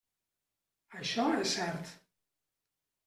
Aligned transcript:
Això 1.01 1.27
és 1.43 1.53
cert. 1.59 1.93